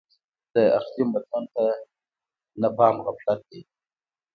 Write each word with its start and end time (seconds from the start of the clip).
د 0.53 0.55
اقلیم 0.77 1.09
بدلون 1.13 1.45
ته 1.53 1.63
نه 2.61 2.69
پام 2.77 2.95
غفلت 3.05 3.39
دی. 3.49 3.61